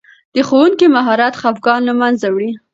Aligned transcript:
د 0.33 0.35
ښوونکي 0.47 0.85
مهارت 0.95 1.33
خفګان 1.41 1.81
له 1.89 1.93
منځه 2.01 2.27
وړي. 2.29 2.51